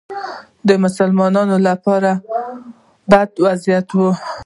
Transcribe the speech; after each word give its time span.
د 0.67 0.69
مسلمانانو 0.83 1.57
لپاره 1.67 2.11
بد 3.11 3.29
وضعیت 3.45 3.87
و 3.93 3.99